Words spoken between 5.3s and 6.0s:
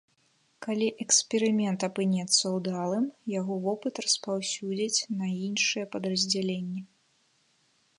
іншыя